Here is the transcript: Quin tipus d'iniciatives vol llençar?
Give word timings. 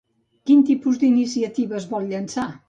Quin 0.49 0.63
tipus 0.69 0.97
d'iniciatives 1.03 1.87
vol 1.93 2.11
llençar? 2.15 2.49